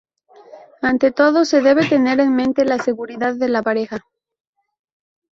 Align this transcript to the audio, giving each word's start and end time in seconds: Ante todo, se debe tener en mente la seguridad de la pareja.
Ante 0.81 1.11
todo, 1.11 1.45
se 1.45 1.61
debe 1.61 1.87
tener 1.87 2.19
en 2.21 2.35
mente 2.35 2.65
la 2.65 2.79
seguridad 2.79 3.35
de 3.35 3.49
la 3.49 3.61
pareja. 3.61 4.03